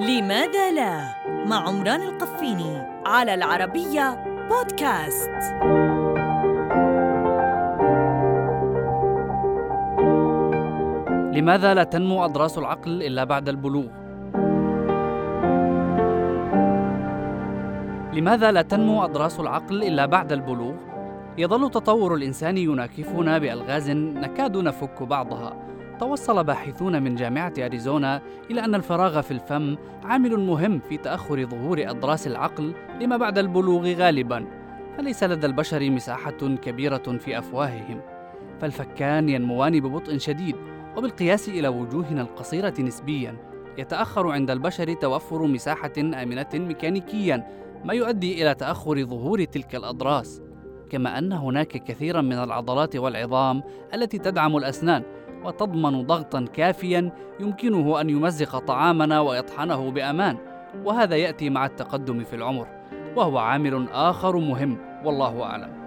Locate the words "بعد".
13.24-13.48, 20.06-20.32, 33.16-33.38